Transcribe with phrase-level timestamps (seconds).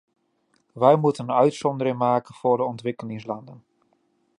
[0.73, 3.63] Wij moeten een uitzondering maken voor de ontwikkelingslanden.